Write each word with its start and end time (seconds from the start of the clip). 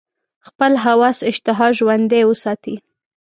خپل 0.47 0.71
هوس 0.83 1.17
اشتها 1.29 1.67
ژوندۍ 1.77 2.23
وساتي. 2.27 2.75